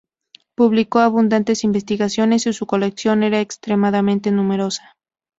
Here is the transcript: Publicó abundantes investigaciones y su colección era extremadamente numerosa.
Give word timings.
Publicó 0.55 0.97
abundantes 0.97 1.63
investigaciones 1.63 2.47
y 2.47 2.53
su 2.53 2.65
colección 2.65 3.21
era 3.21 3.39
extremadamente 3.39 4.31
numerosa. 4.31 4.97